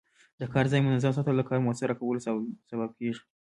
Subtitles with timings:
[0.39, 2.19] د کار ځای منظم ساتل د کار موثره کولو
[2.71, 3.21] سبب کېږي.